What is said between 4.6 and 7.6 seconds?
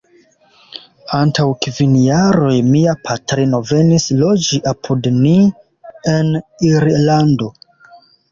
apud ni en Irlando.